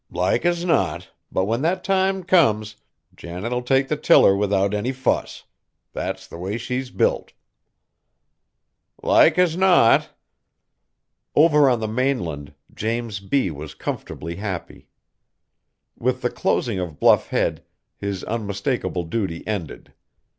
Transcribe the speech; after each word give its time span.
"Like 0.09 0.47
as 0.47 0.65
not, 0.65 1.11
but 1.31 1.45
when 1.45 1.61
that 1.61 1.83
time 1.83 2.23
comes, 2.23 2.75
Janet'll 3.15 3.61
take 3.61 3.87
the 3.87 3.95
tiller 3.95 4.35
without 4.35 4.73
any 4.73 4.91
fuss. 4.91 5.43
That's 5.93 6.25
the 6.25 6.39
way 6.39 6.57
she's 6.57 6.89
built." 6.89 7.33
"Like 9.03 9.37
as 9.37 9.55
not." 9.55 10.09
Over 11.35 11.69
on 11.69 11.81
the 11.81 11.87
mainland, 11.87 12.55
James 12.73 13.19
B. 13.19 13.51
was 13.51 13.75
comfortably 13.75 14.37
happy. 14.37 14.87
With 15.95 16.23
the 16.23 16.31
closing 16.31 16.79
of 16.79 16.99
Bluff 16.99 17.27
Head, 17.27 17.63
his 17.95 18.23
unmistakable 18.23 19.03
duty 19.03 19.45
ended. 19.45 19.93